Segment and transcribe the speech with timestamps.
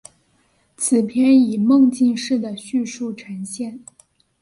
[0.79, 3.85] 该片以梦境式的叙述呈现。